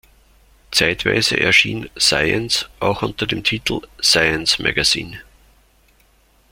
Zeitweise 0.71 1.39
erschien 1.39 1.87
"Science" 1.95 2.67
auch 2.79 3.03
unter 3.03 3.27
dem 3.27 3.43
Titel 3.43 3.81
"Science 4.01 4.57
magazine". 4.57 5.19